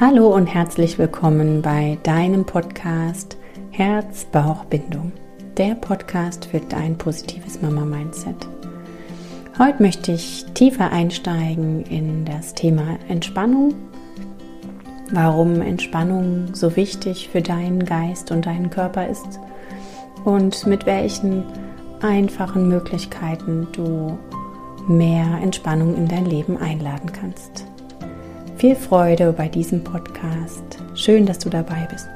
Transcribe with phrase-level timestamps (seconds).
[0.00, 3.36] Hallo und herzlich willkommen bei deinem Podcast
[3.70, 5.12] Herz-Bauch-Bindung,
[5.56, 8.34] der Podcast für dein positives Mama-Mindset.
[9.56, 13.72] Heute möchte ich tiefer einsteigen in das Thema Entspannung,
[15.12, 19.38] warum Entspannung so wichtig für deinen Geist und deinen Körper ist
[20.24, 21.44] und mit welchen
[22.02, 24.18] einfachen Möglichkeiten du
[24.88, 27.64] mehr Entspannung in dein Leben einladen kannst.
[28.64, 30.78] Viel Freude bei diesem Podcast.
[30.94, 32.08] Schön, dass du dabei bist.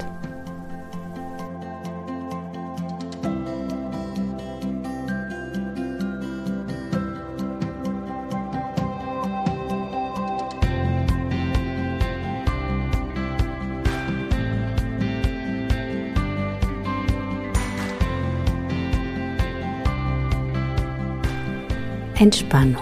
[22.19, 22.77] Entspannung.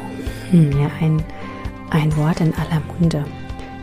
[0.53, 1.20] Hm, ja, ein,
[1.91, 3.25] ein Wort in aller Munde.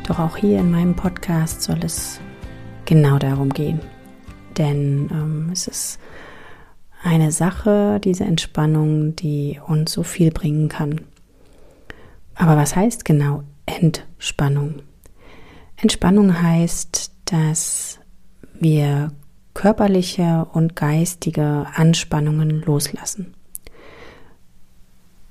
[0.04, 2.20] Doch auch hier in meinem Podcast soll es
[2.86, 3.80] genau darum gehen.
[4.58, 6.00] Denn ähm, es ist
[7.04, 11.02] eine Sache, diese Entspannung, die uns so viel bringen kann.
[12.36, 14.82] Aber was heißt genau Entspannung?
[15.78, 18.00] Entspannung heißt, dass
[18.54, 19.12] wir
[19.54, 23.34] körperliche und geistige Anspannungen loslassen.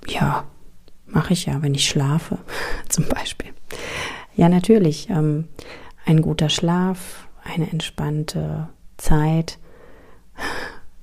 [0.06, 0.44] Ja,
[1.06, 2.38] mache ich ja, wenn ich schlafe,
[2.88, 3.50] zum Beispiel.
[4.34, 5.08] Ja, natürlich.
[5.10, 5.48] Ähm,
[6.04, 9.58] ein guter Schlaf, eine entspannte Zeit.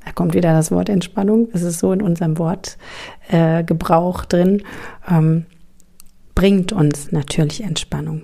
[0.05, 1.51] Da kommt wieder das Wort Entspannung.
[1.51, 4.63] Das ist so in unserem Wortgebrauch äh, drin.
[5.07, 5.45] Ähm,
[6.33, 8.23] bringt uns natürlich Entspannung.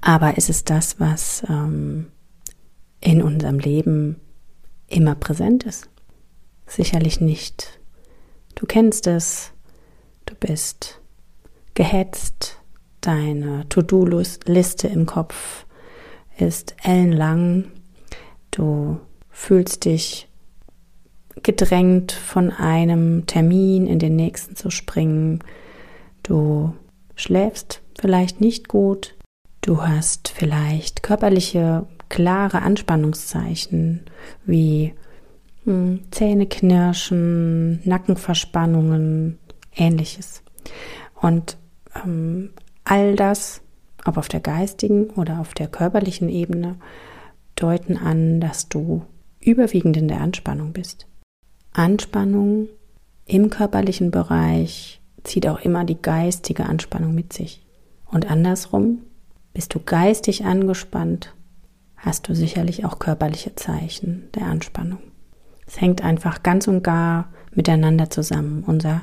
[0.00, 2.12] Aber ist es das, was ähm,
[3.00, 4.20] in unserem Leben
[4.86, 5.88] immer präsent ist?
[6.66, 7.80] Sicherlich nicht.
[8.54, 9.52] Du kennst es.
[10.26, 11.00] Du bist
[11.74, 12.60] gehetzt,
[13.04, 15.66] Deine To-Do-Liste im Kopf
[16.38, 17.66] ist ellenlang.
[18.50, 18.98] Du
[19.28, 20.26] fühlst dich
[21.42, 25.40] gedrängt, von einem Termin in den nächsten zu springen.
[26.22, 26.72] Du
[27.14, 29.14] schläfst vielleicht nicht gut.
[29.60, 34.06] Du hast vielleicht körperliche, klare Anspannungszeichen
[34.46, 34.94] wie
[35.64, 39.38] hm, Zähneknirschen, Nackenverspannungen,
[39.76, 40.42] ähnliches.
[41.20, 41.58] Und
[42.02, 42.48] ähm,
[42.84, 43.62] All das,
[44.04, 46.76] ob auf der geistigen oder auf der körperlichen Ebene,
[47.56, 49.02] deuten an, dass du
[49.40, 51.06] überwiegend in der Anspannung bist.
[51.72, 52.68] Anspannung
[53.26, 57.64] im körperlichen Bereich zieht auch immer die geistige Anspannung mit sich.
[58.10, 59.00] Und andersrum,
[59.54, 61.34] bist du geistig angespannt,
[61.96, 64.98] hast du sicherlich auch körperliche Zeichen der Anspannung.
[65.66, 68.62] Es hängt einfach ganz und gar miteinander zusammen.
[68.66, 69.02] Unser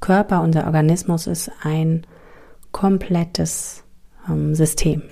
[0.00, 2.06] Körper, unser Organismus ist ein
[2.76, 3.84] komplettes
[4.28, 5.02] ähm, System.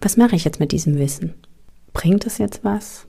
[0.00, 1.34] Was mache ich jetzt mit diesem Wissen?
[1.92, 3.08] Bringt es jetzt was,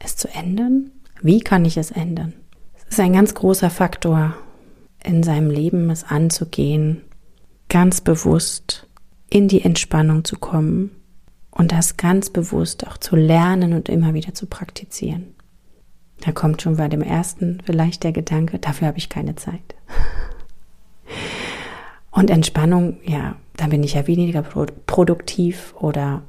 [0.00, 0.90] es zu ändern?
[1.22, 2.32] Wie kann ich es ändern?
[2.74, 4.34] Es ist ein ganz großer Faktor
[5.04, 7.02] in seinem Leben, es anzugehen,
[7.68, 8.88] ganz bewusst
[9.30, 10.90] in die Entspannung zu kommen
[11.52, 15.36] und das ganz bewusst auch zu lernen und immer wieder zu praktizieren.
[16.22, 19.76] Da kommt schon bei dem ersten vielleicht der Gedanke, dafür habe ich keine Zeit.
[22.22, 26.22] Und Entspannung, ja, dann bin ich ja weniger produktiv oder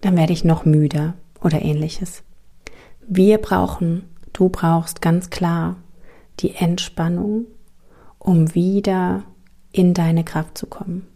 [0.00, 1.12] dann werde ich noch müder
[1.42, 2.22] oder ähnliches.
[3.06, 5.76] Wir brauchen, du brauchst ganz klar
[6.40, 7.44] die Entspannung,
[8.18, 9.24] um wieder
[9.70, 11.06] in deine Kraft zu kommen.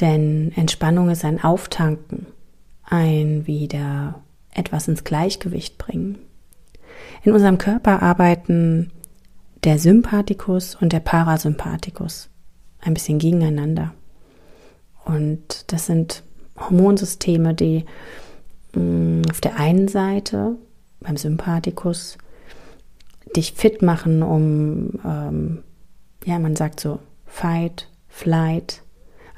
[0.00, 2.24] Denn Entspannung ist ein Auftanken,
[2.84, 4.22] ein wieder
[4.54, 6.16] etwas ins Gleichgewicht bringen.
[7.22, 8.92] In unserem Körper arbeiten
[9.62, 12.30] der Sympathikus und der Parasympathikus
[12.80, 13.92] ein bisschen gegeneinander.
[15.04, 16.22] Und das sind
[16.58, 17.84] Hormonsysteme, die
[18.74, 20.56] mh, mm, auf der einen Seite
[21.00, 22.18] beim Sympathikus
[23.36, 25.62] dich fit machen, um, ähm,
[26.24, 28.82] ja, man sagt so, Fight, Flight,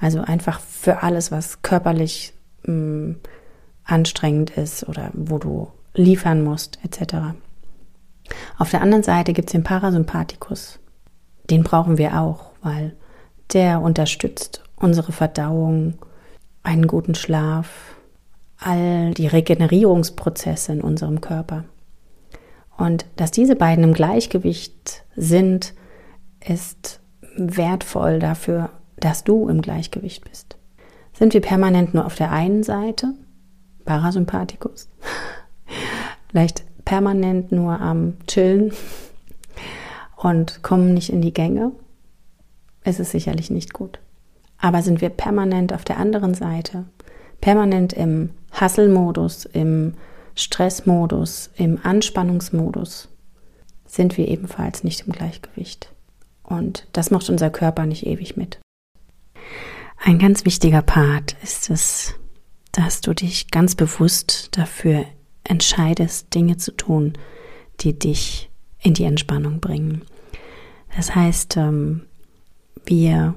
[0.00, 2.32] also einfach für alles, was körperlich
[2.64, 3.16] mh, mm,
[3.84, 7.34] anstrengend ist oder wo du liefern musst, etc.
[8.58, 10.78] Auf der anderen Seite gibt es den Parasympathikus.
[11.50, 12.96] Den brauchen wir auch, weil
[13.54, 15.94] der unterstützt unsere Verdauung,
[16.62, 17.94] einen guten Schlaf,
[18.58, 21.64] all die Regenerierungsprozesse in unserem Körper.
[22.76, 25.74] Und dass diese beiden im Gleichgewicht sind,
[26.46, 27.00] ist
[27.36, 30.56] wertvoll dafür, dass du im Gleichgewicht bist.
[31.12, 33.14] Sind wir permanent nur auf der einen Seite,
[33.84, 34.88] Parasympathikus,
[36.30, 38.72] vielleicht permanent nur am Chillen
[40.16, 41.72] und kommen nicht in die Gänge,
[42.84, 43.98] ist es sicherlich nicht gut.
[44.58, 46.84] Aber sind wir permanent auf der anderen Seite,
[47.40, 49.94] permanent im Hasselmodus, im
[50.34, 53.08] Stressmodus, im Anspannungsmodus
[53.86, 55.92] sind wir ebenfalls nicht im Gleichgewicht.
[56.42, 58.60] Und das macht unser Körper nicht ewig mit.
[59.96, 62.14] Ein ganz wichtiger Part ist es,
[62.72, 65.04] dass du dich ganz bewusst dafür
[65.44, 67.14] entscheidest, Dinge zu tun,
[67.80, 70.02] die dich in die Entspannung bringen.
[70.96, 72.02] Das heißt, ähm,
[72.86, 73.34] wir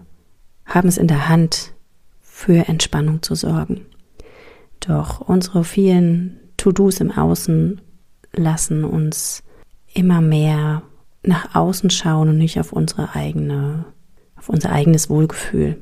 [0.65, 1.73] haben es in der Hand,
[2.21, 3.85] für Entspannung zu sorgen.
[4.79, 7.79] Doch unsere vielen To-Dos im Außen
[8.33, 9.43] lassen uns
[9.93, 10.81] immer mehr
[11.21, 13.85] nach außen schauen und nicht auf unsere eigene,
[14.35, 15.77] auf unser eigenes Wohlgefühl.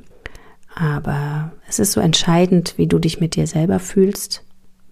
[0.75, 4.43] Aber es ist so entscheidend, wie du dich mit dir selber fühlst,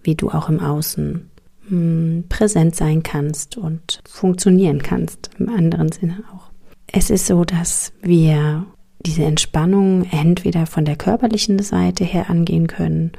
[0.02, 1.30] wie du auch im Außen
[1.68, 6.49] hm, präsent sein kannst und funktionieren kannst, im anderen Sinne auch.
[6.92, 8.66] Es ist so, dass wir
[9.06, 13.12] diese Entspannung entweder von der körperlichen Seite her angehen können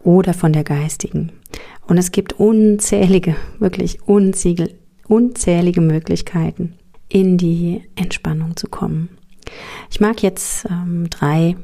[0.00, 1.32] oder von der geistigen.
[1.86, 6.74] Und es gibt unzählige, wirklich unzählige, Möglichkeiten,
[7.08, 9.08] in die Entspannung zu kommen.
[9.90, 11.56] Ich mag jetzt ähm, drei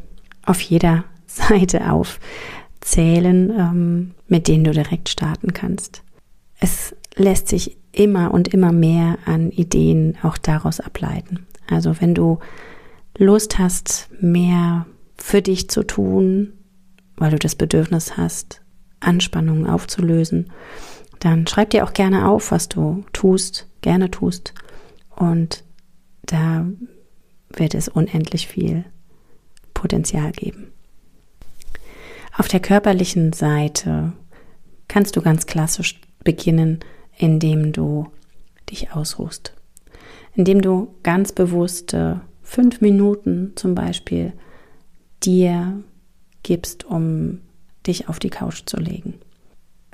[0.46, 6.02] auf jeder Seite aufzählen, ähm, mit denen du direkt starten kannst.
[6.58, 11.46] Es lässt sich immer und immer mehr an Ideen auch daraus ableiten.
[11.69, 12.38] Also wenn du
[13.17, 14.87] Lust hast, mehr
[15.17, 16.52] für dich zu tun,
[17.17, 18.61] weil du das Bedürfnis hast,
[19.00, 20.50] Anspannungen aufzulösen,
[21.20, 24.52] dann schreib dir auch gerne auf, was du tust, gerne tust.
[25.17, 25.64] Und
[26.23, 26.67] da
[27.50, 28.85] wird es unendlich viel
[29.73, 30.73] Potenzial geben.
[32.37, 34.12] Auf der körperlichen Seite
[34.88, 36.81] kannst du ganz klassisch beginnen,
[37.16, 38.08] indem du
[38.70, 39.55] dich ausruhst,
[40.34, 44.32] indem du ganz bewusste fünf Minuten zum Beispiel
[45.22, 45.82] dir
[46.43, 47.40] gibst, um
[47.87, 49.14] dich auf die Couch zu legen.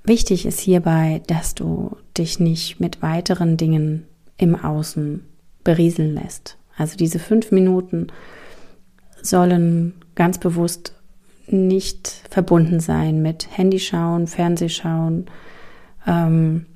[0.04, 4.06] Wichtig ist hierbei, dass du dich nicht mit weiteren Dingen
[4.36, 5.24] im Außen
[5.62, 6.56] berieseln lässt.
[6.76, 8.08] Also diese fünf Minuten
[9.22, 10.94] sollen ganz bewusst
[11.46, 15.26] nicht verbunden sein mit Handyschauen, Fernsehschauen,
[16.06, 16.66] ähm,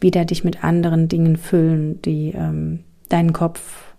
[0.00, 3.94] wieder dich mit anderen Dingen füllen, die ähm, deinen Kopf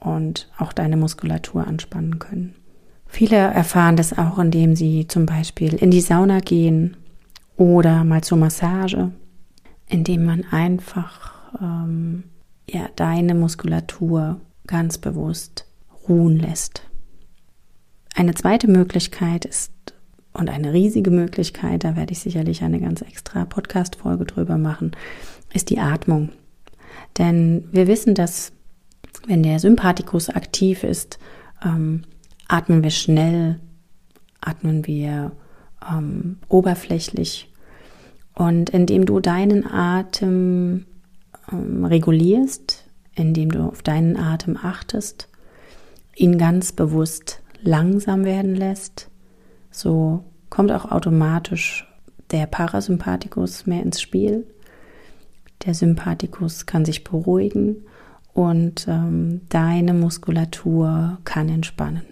[0.00, 2.54] und auch deine Muskulatur anspannen können.
[3.06, 6.96] Viele erfahren das auch, indem sie zum Beispiel in die Sauna gehen
[7.56, 9.12] oder mal zur Massage,
[9.86, 12.24] indem man einfach ähm,
[12.68, 15.66] ja, deine Muskulatur ganz bewusst
[16.08, 16.82] ruhen lässt.
[18.14, 19.72] Eine zweite Möglichkeit ist
[20.32, 24.92] und eine riesige Möglichkeit, da werde ich sicherlich eine ganz extra Podcast-Folge drüber machen,
[25.52, 26.30] ist die Atmung.
[27.18, 28.52] Denn wir wissen, dass
[29.26, 31.18] wenn der Sympathikus aktiv ist,
[31.64, 32.02] ähm,
[32.48, 33.60] atmen wir schnell,
[34.40, 35.32] atmen wir
[35.90, 37.52] ähm, oberflächlich.
[38.34, 40.86] Und indem du deinen Atem
[41.52, 42.84] ähm, regulierst,
[43.14, 45.28] indem du auf deinen Atem achtest,
[46.16, 49.10] ihn ganz bewusst langsam werden lässt,
[49.72, 51.88] so kommt auch automatisch
[52.30, 54.46] der Parasympathikus mehr ins Spiel.
[55.64, 57.84] Der Sympathikus kann sich beruhigen
[58.32, 62.02] und ähm, deine Muskulatur kann entspannen.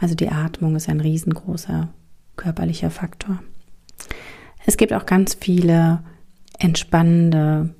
[0.00, 1.88] Also die Atmung ist ein riesengroßer
[2.36, 3.38] körperlicher Faktor.
[4.66, 6.02] Es gibt auch ganz viele
[6.58, 7.74] entspannende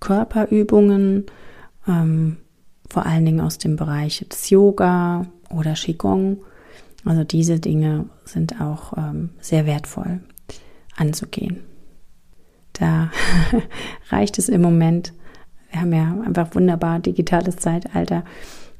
[0.00, 1.26] Körperübungen,
[1.86, 2.38] ähm,
[2.88, 6.44] vor allen Dingen aus dem Bereich des Yoga oder Qigong.
[7.04, 10.20] Also diese Dinge sind auch ähm, sehr wertvoll
[10.96, 11.60] anzugehen.
[12.72, 13.10] Da
[14.10, 15.12] reicht es im Moment
[15.72, 18.24] wir haben ja einfach wunderbar digitales Zeitalter,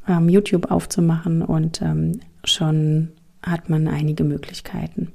[0.07, 3.13] ähm, YouTube aufzumachen und ähm, schon
[3.43, 5.13] hat man einige Möglichkeiten,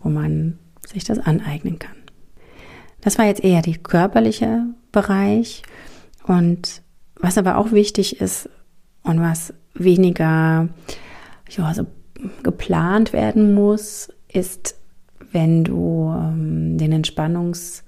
[0.00, 1.94] wo man sich das aneignen kann.
[3.00, 5.62] Das war jetzt eher der körperliche Bereich
[6.26, 6.82] und
[7.20, 8.50] was aber auch wichtig ist
[9.04, 10.68] und was weniger
[11.50, 11.86] ja, so
[12.42, 14.76] geplant werden muss, ist,
[15.32, 17.82] wenn du ähm, den Entspannungs-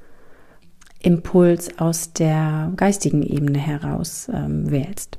[1.02, 5.18] Impuls aus der geistigen Ebene heraus ähm, wählst.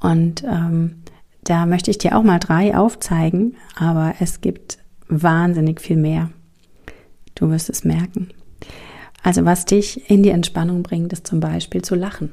[0.00, 1.02] Und ähm,
[1.44, 6.30] da möchte ich dir auch mal drei aufzeigen, aber es gibt wahnsinnig viel mehr.
[7.34, 8.28] Du wirst es merken.
[9.22, 12.30] Also was dich in die Entspannung bringt, ist zum Beispiel zu lachen.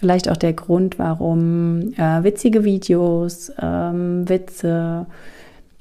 [0.00, 5.06] Vielleicht auch der Grund, warum äh, witzige Videos, ähm, Witze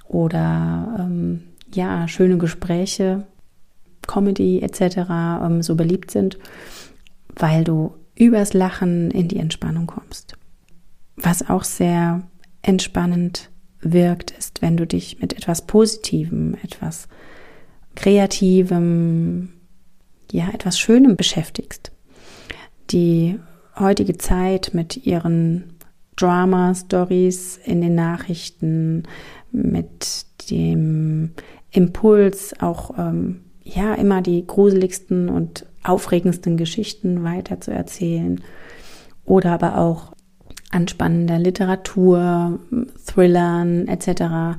[0.09, 3.23] oder ähm, ja schöne Gespräche
[4.07, 4.97] Comedy etc.
[5.41, 6.37] Ähm, so beliebt sind,
[7.33, 10.33] weil du übers Lachen in die Entspannung kommst.
[11.15, 12.21] Was auch sehr
[12.61, 13.49] entspannend
[13.79, 17.07] wirkt, ist, wenn du dich mit etwas Positivem, etwas
[17.95, 19.53] Kreativem,
[20.29, 21.93] ja, etwas Schönem beschäftigst.
[22.91, 23.39] Die
[23.79, 25.75] heutige Zeit mit ihren
[26.15, 29.03] Drama-Stories in den Nachrichten,
[29.51, 31.31] mit dem
[31.71, 38.41] Impuls, auch ähm, ja immer die gruseligsten und aufregendsten Geschichten weiter zu erzählen
[39.25, 40.13] oder aber auch
[40.71, 42.59] anspannender Literatur,
[43.05, 44.57] Thrillern etc.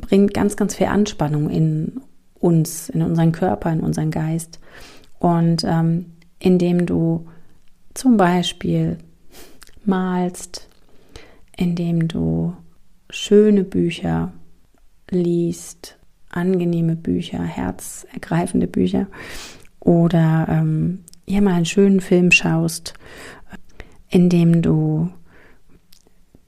[0.00, 2.00] bringt ganz, ganz viel Anspannung in
[2.38, 4.60] uns, in unseren Körper, in unseren Geist.
[5.18, 6.06] Und ähm,
[6.38, 7.26] indem du
[7.94, 8.98] zum Beispiel
[9.84, 10.68] malst,
[11.56, 12.56] indem du
[13.10, 14.32] schöne Bücher
[15.10, 15.98] liest,
[16.30, 19.06] angenehme Bücher, herzergreifende Bücher
[19.80, 22.94] oder ähm, ja mal einen schönen Film schaust,
[24.08, 25.10] indem du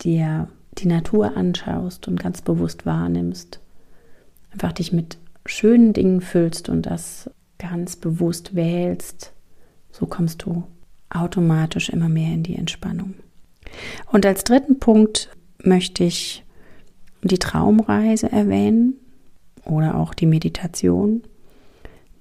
[0.01, 0.49] dir
[0.79, 3.61] die Natur anschaust und ganz bewusst wahrnimmst,
[4.53, 9.33] einfach dich mit schönen Dingen füllst und das ganz bewusst wählst,
[9.93, 10.65] so kommst du
[11.11, 13.15] automatisch immer mehr in die Entspannung.
[14.11, 15.31] Und als dritten Punkt
[15.63, 16.45] möchte ich
[17.23, 18.95] die Traumreise erwähnen
[19.65, 21.23] oder auch die Meditation.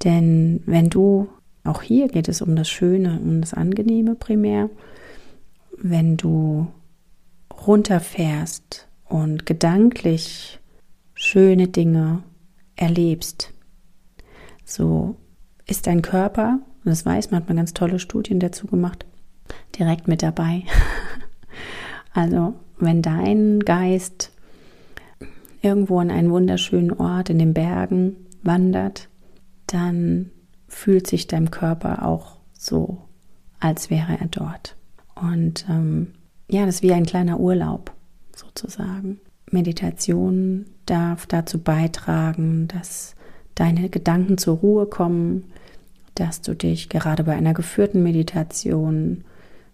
[0.03, 1.29] Denn wenn du,
[1.63, 4.69] auch hier geht es um das Schöne, um das Angenehme primär,
[5.77, 6.67] wenn du
[7.65, 10.59] runterfährst und gedanklich
[11.13, 12.23] schöne Dinge
[12.75, 13.51] erlebst,
[14.65, 15.15] so
[15.65, 19.05] ist dein Körper, und das weiß man, hat man ganz tolle Studien dazu gemacht,
[19.77, 20.63] direkt mit dabei.
[22.15, 24.31] Also, wenn dein Geist
[25.61, 29.09] irgendwo an einen wunderschönen Ort in den Bergen wandert,
[29.65, 30.29] dann
[30.67, 33.01] fühlt sich dein Körper auch so,
[33.59, 34.75] als wäre er dort.
[35.15, 36.13] Und ähm,
[36.49, 37.91] ja, das ist wie ein kleiner Urlaub
[38.35, 39.19] sozusagen.
[39.49, 43.15] Meditation darf dazu beitragen, dass
[43.55, 45.45] deine Gedanken zur Ruhe kommen,
[46.15, 49.23] dass du dich gerade bei einer geführten Meditation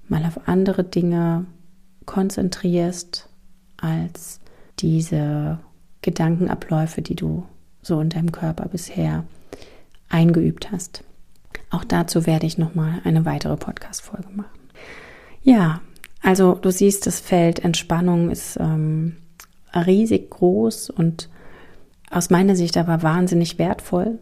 [0.08, 1.46] mal auf andere Dinge
[2.06, 3.30] konzentrierst
[3.78, 4.40] als
[4.80, 5.60] diese
[6.02, 7.46] Gedankenabläufe, die du
[7.82, 9.26] so in deinem Körper bisher
[10.10, 11.04] eingeübt hast.
[11.70, 14.60] Auch dazu werde ich nochmal eine weitere Podcast-Folge machen.
[15.44, 15.82] Ja,
[16.22, 19.18] also du siehst, das Feld Entspannung ist ähm,
[19.74, 21.30] riesig groß und
[22.10, 24.20] aus meiner Sicht aber wahnsinnig wertvoll,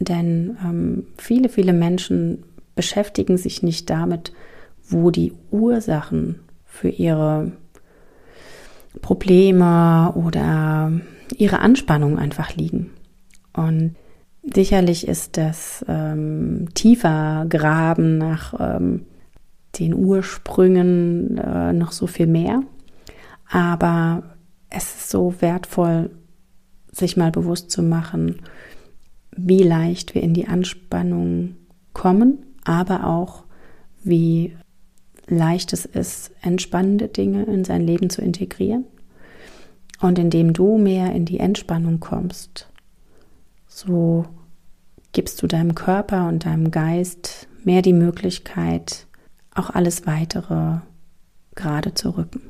[0.00, 4.32] denn ähm, viele, viele Menschen beschäftigen sich nicht damit,
[4.88, 7.52] wo die Ursachen für ihre
[9.02, 10.92] Probleme oder
[11.36, 12.90] ihre Anspannung einfach liegen.
[13.52, 13.96] Und
[14.54, 19.06] sicherlich ist das ähm, tiefer Graben nach ähm,
[19.78, 22.62] den Ursprüngen äh, noch so viel mehr.
[23.48, 24.22] Aber
[24.70, 26.10] es ist so wertvoll,
[26.92, 28.36] sich mal bewusst zu machen,
[29.36, 31.56] wie leicht wir in die Anspannung
[31.92, 33.44] kommen, aber auch
[34.02, 34.56] wie
[35.28, 38.84] leicht es ist, entspannende Dinge in sein Leben zu integrieren.
[40.00, 42.68] Und indem du mehr in die Entspannung kommst,
[43.66, 44.26] so
[45.12, 49.06] gibst du deinem Körper und deinem Geist mehr die Möglichkeit,
[49.54, 50.78] auch alles weitere
[51.54, 52.42] gerade zu rücken.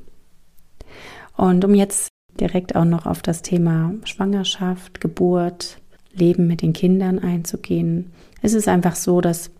[1.36, 2.08] Und um jetzt
[2.40, 5.80] direkt auch noch auf das Thema Schwangerschaft, Geburt,
[6.18, 9.50] Leben mit den Kindern einzugehen, ist es einfach so, dass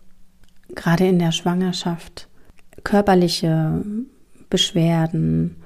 [0.75, 2.27] gerade in der Schwangerschaft
[2.83, 3.83] körperliche
[4.49, 5.57] Beschwerden,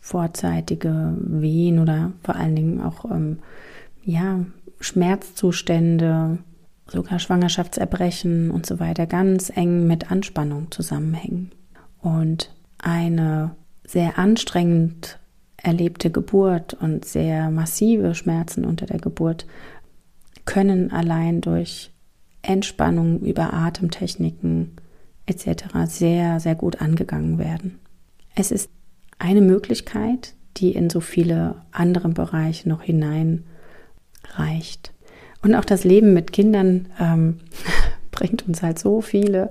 [0.00, 3.38] vorzeitige Wehen oder vor allen Dingen auch ähm,
[4.02, 4.44] ja,
[4.80, 6.38] Schmerzzustände,
[6.86, 11.52] sogar Schwangerschaftserbrechen und so weiter ganz eng mit Anspannung zusammenhängen.
[12.00, 13.54] Und eine
[13.86, 15.18] sehr anstrengend
[15.56, 19.46] erlebte Geburt und sehr massive Schmerzen unter der Geburt
[20.44, 21.90] können allein durch
[22.42, 24.72] Entspannung über Atemtechniken
[25.26, 25.64] etc.
[25.86, 27.78] sehr, sehr gut angegangen werden.
[28.34, 28.70] Es ist
[29.18, 33.44] eine Möglichkeit, die in so viele andere Bereiche noch hineinreicht.
[35.42, 37.40] Und auch das Leben mit Kindern ähm,
[38.10, 39.50] bringt uns halt so viele,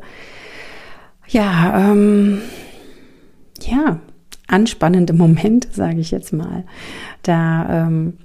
[1.27, 2.41] ja, ähm,
[3.61, 3.99] ja,
[4.47, 6.65] anspannende Momente, sage ich jetzt mal.
[7.23, 8.17] Da ähm,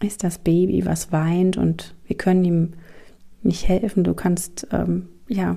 [0.00, 2.72] ist das Baby, was weint und wir können ihm
[3.42, 4.04] nicht helfen.
[4.04, 5.56] Du kannst ähm, ja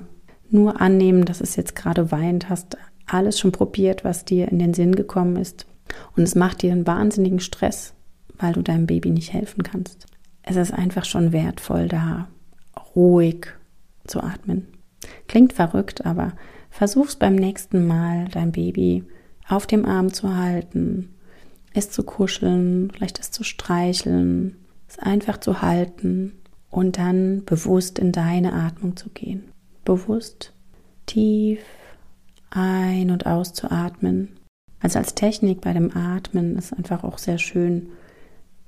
[0.50, 4.74] nur annehmen, dass es jetzt gerade weint, hast alles schon probiert, was dir in den
[4.74, 5.66] Sinn gekommen ist.
[6.16, 7.94] Und es macht dir einen wahnsinnigen Stress,
[8.38, 10.06] weil du deinem Baby nicht helfen kannst.
[10.42, 12.28] Es ist einfach schon wertvoll, da
[12.94, 13.46] ruhig
[14.06, 14.68] zu atmen.
[15.28, 16.32] Klingt verrückt, aber
[16.70, 19.04] versuch's beim nächsten Mal, dein Baby
[19.48, 21.10] auf dem Arm zu halten
[21.74, 24.56] es zu kuscheln, vielleicht es zu streicheln,
[24.88, 26.32] es einfach zu halten
[26.70, 29.44] und dann bewusst in deine Atmung zu gehen.
[29.84, 30.52] Bewusst
[31.06, 31.60] tief
[32.50, 34.28] ein- und auszuatmen.
[34.80, 37.88] Also als Technik bei dem Atmen ist einfach auch sehr schön,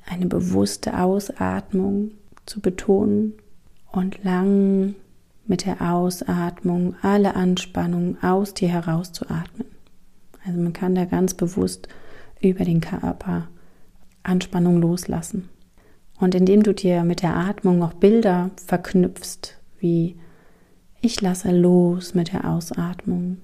[0.07, 2.13] eine bewusste Ausatmung
[2.47, 3.35] zu betonen
[3.91, 4.95] und lang
[5.47, 9.69] mit der Ausatmung alle Anspannung aus dir herauszuatmen.
[10.47, 11.89] Also man kann da ganz bewusst
[12.51, 13.49] über den Körper
[14.23, 15.49] Anspannung loslassen.
[16.19, 20.17] Und indem du dir mit der Atmung auch Bilder verknüpfst, wie
[21.01, 23.39] ich lasse los mit der Ausatmung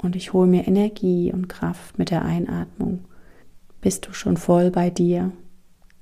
[0.00, 3.06] und ich hole mir Energie und Kraft mit der Einatmung,
[3.80, 5.32] bist du schon voll bei dir,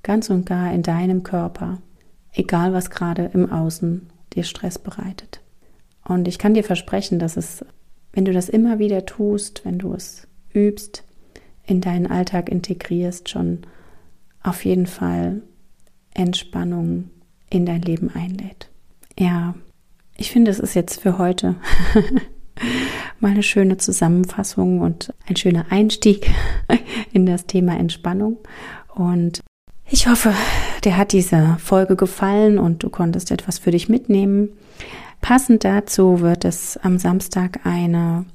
[0.03, 1.81] ganz und gar in deinem Körper,
[2.33, 5.41] egal was gerade im Außen dir Stress bereitet.
[6.03, 7.65] Und ich kann dir versprechen, dass es,
[8.13, 11.03] wenn du das immer wieder tust, wenn du es übst,
[11.65, 13.59] in deinen Alltag integrierst, schon
[14.43, 15.41] auf jeden Fall
[16.13, 17.09] Entspannung
[17.49, 18.69] in dein Leben einlädt.
[19.17, 19.55] Ja,
[20.17, 21.55] ich finde, es ist jetzt für heute
[23.19, 26.29] mal eine schöne Zusammenfassung und ein schöner Einstieg
[27.13, 28.37] in das Thema Entspannung.
[28.93, 29.41] Und
[29.89, 30.33] ich hoffe,
[30.83, 34.49] dir hat diese Folge gefallen und du konntest etwas für dich mitnehmen.
[35.21, 38.25] Passend dazu wird es am Samstag eine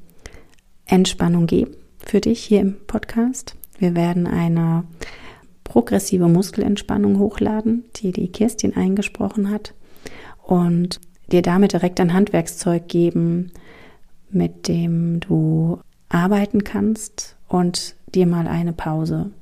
[0.87, 1.75] Entspannung geben
[2.07, 3.57] für dich hier im Podcast.
[3.79, 4.85] Wir werden eine
[5.65, 9.75] progressive Muskelentspannung hochladen, die die Kirstin eingesprochen hat
[10.43, 11.01] und
[11.33, 13.51] dir damit direkt ein Handwerkszeug geben,
[14.31, 19.33] mit dem du arbeiten kannst und dir mal eine Pause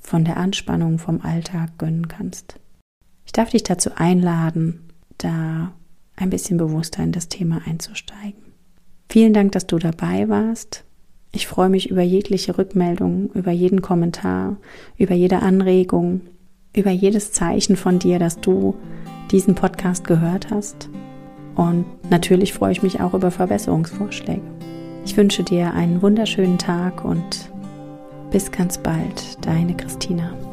[0.00, 2.58] von der Anspannung vom Alltag gönnen kannst.
[3.24, 5.72] Ich darf dich dazu einladen, da
[6.16, 8.42] ein bisschen bewusster in das Thema einzusteigen.
[9.08, 10.84] Vielen Dank, dass du dabei warst.
[11.32, 14.56] Ich freue mich über jegliche Rückmeldung, über jeden Kommentar,
[14.96, 16.22] über jede Anregung,
[16.74, 18.76] über jedes Zeichen von dir, dass du
[19.30, 20.88] diesen Podcast gehört hast.
[21.54, 24.42] Und natürlich freue ich mich auch über Verbesserungsvorschläge.
[25.04, 27.50] Ich wünsche dir einen wunderschönen Tag und
[28.30, 30.47] bis ganz bald, deine Christina.